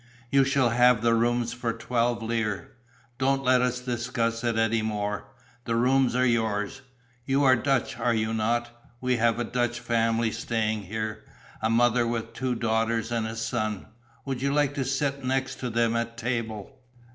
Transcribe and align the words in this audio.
"You 0.31 0.43
shall 0.45 0.71
have 0.71 1.03
the 1.03 1.13
rooms 1.13 1.53
for 1.53 1.73
twelve 1.73 2.23
lire. 2.23 2.71
Don't 3.19 3.43
let 3.43 3.61
us 3.61 3.81
discuss 3.81 4.43
it 4.43 4.57
any 4.57 4.81
more. 4.81 5.25
The 5.65 5.75
rooms 5.75 6.15
are 6.15 6.25
yours. 6.25 6.81
You 7.27 7.43
are 7.43 7.55
Dutch, 7.55 7.99
are 7.99 8.15
you 8.15 8.33
not? 8.33 8.75
We 8.99 9.17
have 9.17 9.37
a 9.39 9.43
Dutch 9.43 9.79
family 9.79 10.31
staying 10.31 10.85
here: 10.85 11.23
a 11.61 11.69
mother 11.69 12.07
with 12.07 12.33
two 12.33 12.55
daughters 12.55 13.11
and 13.11 13.27
a 13.27 13.35
son. 13.35 13.89
Would 14.25 14.41
you 14.41 14.51
like 14.51 14.73
to 14.73 14.85
sit 14.85 15.23
next 15.23 15.59
to 15.59 15.69
them 15.69 15.95
at 15.95 16.17
table?" 16.17 16.79